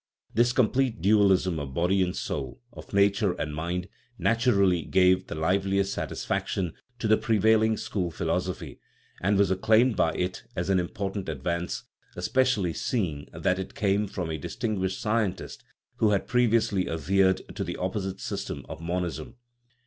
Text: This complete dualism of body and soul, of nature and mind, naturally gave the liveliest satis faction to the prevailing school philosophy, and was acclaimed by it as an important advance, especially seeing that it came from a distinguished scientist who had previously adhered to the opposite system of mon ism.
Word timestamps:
This 0.33 0.51
complete 0.51 0.99
dualism 0.99 1.59
of 1.59 1.75
body 1.75 2.01
and 2.01 2.15
soul, 2.15 2.59
of 2.73 2.91
nature 2.91 3.33
and 3.33 3.53
mind, 3.53 3.87
naturally 4.17 4.81
gave 4.81 5.27
the 5.27 5.35
liveliest 5.35 5.93
satis 5.93 6.25
faction 6.25 6.73
to 6.97 7.07
the 7.07 7.17
prevailing 7.17 7.77
school 7.77 8.09
philosophy, 8.09 8.79
and 9.21 9.37
was 9.37 9.51
acclaimed 9.51 9.95
by 9.95 10.13
it 10.13 10.41
as 10.55 10.71
an 10.71 10.79
important 10.79 11.29
advance, 11.29 11.83
especially 12.15 12.73
seeing 12.73 13.29
that 13.31 13.59
it 13.59 13.75
came 13.75 14.07
from 14.07 14.31
a 14.31 14.39
distinguished 14.39 14.99
scientist 14.99 15.63
who 15.97 16.09
had 16.09 16.25
previously 16.25 16.89
adhered 16.89 17.55
to 17.55 17.63
the 17.63 17.77
opposite 17.77 18.19
system 18.19 18.65
of 18.67 18.81
mon 18.81 19.05
ism. 19.05 19.35